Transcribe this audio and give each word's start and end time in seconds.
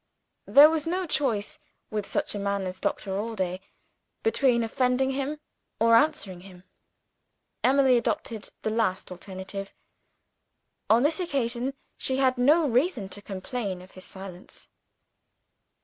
There 0.47 0.67
was 0.71 0.87
no 0.87 1.05
choice 1.05 1.59
(with 1.91 2.07
such 2.07 2.33
a 2.33 2.39
man 2.39 2.65
as 2.65 2.79
Doctor 2.79 3.11
Allday) 3.19 3.59
between 4.23 4.63
offending 4.63 5.11
him 5.11 5.39
or 5.79 5.93
answering 5.93 6.39
him. 6.41 6.63
Emily 7.63 7.97
adopted 7.97 8.49
the 8.63 8.71
last 8.71 9.11
alternative. 9.11 9.75
On 10.89 11.03
this 11.03 11.19
occasion 11.19 11.75
she 11.97 12.17
had 12.17 12.39
no 12.39 12.67
reason 12.67 13.09
to 13.09 13.21
complain 13.21 13.79
of 13.79 13.91
his 13.91 14.03
silence. 14.05 14.69